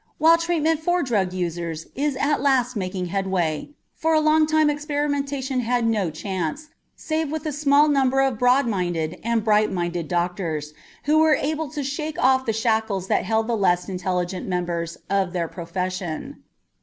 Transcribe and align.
While 0.17 0.39
treatment 0.39 0.79
for 0.79 1.03
drug 1.03 1.31
users 1.31 1.85
is 1.93 2.15
at 2.15 2.41
last 2.41 2.75
making 2.75 3.09
headway, 3.13 3.69
for 3.93 4.15
a 4.15 4.19
long 4.19 4.47
time 4.47 4.67
experimentation 4.67 5.59
had 5.59 5.85
no 5.85 6.09
chance 6.09 6.69
save 6.95 7.31
with 7.31 7.45
a 7.45 7.51
small 7.51 7.87
number 7.87 8.19
of 8.21 8.39
broad 8.39 8.65
minded 8.65 9.19
and 9.23 9.43
bright 9.43 9.71
minded 9.71 10.07
doctors 10.07 10.73
who 11.03 11.19
were 11.19 11.35
able 11.35 11.69
to 11.69 11.83
shake 11.83 12.17
off 12.17 12.47
the 12.47 12.51
shackles 12.51 13.09
that 13.09 13.25
held 13.25 13.45
the 13.45 13.55
less 13.55 13.87
intelligent 13.87 14.47
members 14.47 14.97
of 15.07 15.33
their 15.33 15.47
profession. 15.47 16.41